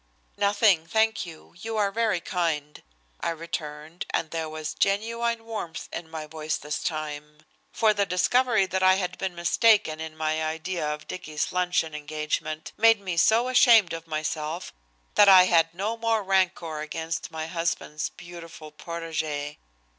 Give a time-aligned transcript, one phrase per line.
[0.35, 2.81] "Nothing, thank you, you are very kind,"
[3.19, 7.45] I returned, and there was genuine warmth in my voice this time.
[7.71, 12.71] For the discovery that I had been mistaken in my idea of Dicky's luncheon engagement
[12.77, 14.73] made me so ashamed of myself
[15.13, 19.57] that I had no more rancor against my husband's beautiful protégé.